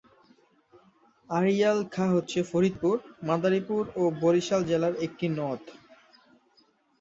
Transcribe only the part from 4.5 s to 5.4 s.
জেলার একটি